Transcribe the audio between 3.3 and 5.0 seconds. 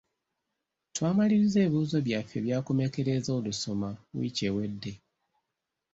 olusoma wiiki ewedde.